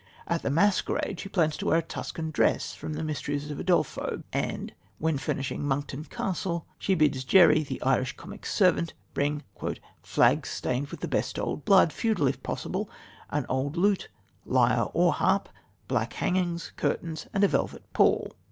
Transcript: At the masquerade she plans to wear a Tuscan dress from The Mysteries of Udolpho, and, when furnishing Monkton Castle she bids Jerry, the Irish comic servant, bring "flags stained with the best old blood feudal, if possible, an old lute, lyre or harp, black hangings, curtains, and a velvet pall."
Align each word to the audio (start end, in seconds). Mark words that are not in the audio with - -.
At 0.27 0.41
the 0.41 0.49
masquerade 0.49 1.19
she 1.19 1.29
plans 1.29 1.55
to 1.57 1.67
wear 1.67 1.77
a 1.77 1.81
Tuscan 1.83 2.31
dress 2.31 2.73
from 2.73 2.93
The 2.93 3.03
Mysteries 3.03 3.51
of 3.51 3.59
Udolpho, 3.59 4.23
and, 4.33 4.73
when 4.97 5.19
furnishing 5.19 5.63
Monkton 5.63 6.05
Castle 6.05 6.65
she 6.79 6.95
bids 6.95 7.23
Jerry, 7.23 7.61
the 7.61 7.79
Irish 7.83 8.17
comic 8.17 8.47
servant, 8.47 8.93
bring 9.13 9.43
"flags 10.01 10.49
stained 10.49 10.87
with 10.87 11.01
the 11.01 11.07
best 11.07 11.37
old 11.37 11.65
blood 11.65 11.93
feudal, 11.93 12.25
if 12.27 12.41
possible, 12.41 12.89
an 13.29 13.45
old 13.47 13.77
lute, 13.77 14.09
lyre 14.43 14.87
or 14.95 15.13
harp, 15.13 15.47
black 15.87 16.13
hangings, 16.13 16.71
curtains, 16.77 17.27
and 17.31 17.43
a 17.43 17.47
velvet 17.47 17.83
pall." 17.93 18.31